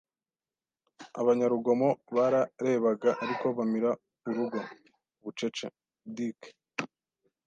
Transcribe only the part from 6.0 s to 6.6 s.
“Dick